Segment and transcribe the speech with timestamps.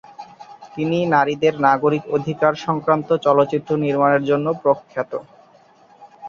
[0.75, 5.11] তিনি নারীদের নাগরিক অধিকার সংক্রান্ত চলচ্চিত্র নির্মাণের জন্য প্রখ্যাত।